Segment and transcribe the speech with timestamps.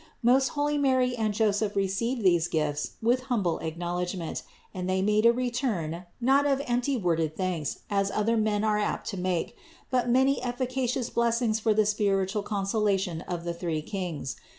[0.23, 4.41] Most holy Mary and Joseph received these gifts with humble acknowledgment
[4.73, 9.05] and they made a return not of empty worded thanks, as other men are apt
[9.09, 9.55] to make,
[9.91, 14.37] but many efficacious blessings for the spiritual consolation of the three Kings.